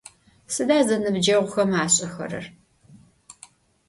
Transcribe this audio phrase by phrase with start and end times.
[0.53, 2.45] Sıda zenıbceğuxem aş'exerer?